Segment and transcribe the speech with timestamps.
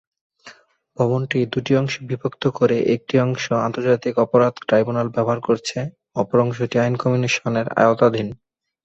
[0.97, 6.75] ভবনটি দুটি অংশে বিভক্ত করে একটি অংশ আন্তর্জাতিক অপরাধ ট্রাইব্যুনাল ব্যবহার করছে এবং অপর অংশটি
[6.79, 8.27] আইন কমিশনের আওতাধীন।